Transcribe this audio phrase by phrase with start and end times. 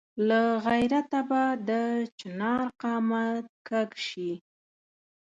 [0.27, 1.71] له غیرته به د
[2.19, 4.33] چنار قامت کږ شي.